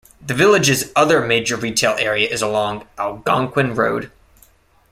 The 0.19 0.33
village's 0.33 0.91
other 0.95 1.21
major 1.21 1.55
retail 1.55 1.95
area 1.99 2.27
is 2.27 2.41
along 2.41 2.87
Algonquin 2.97 3.75
Road. 3.75 4.11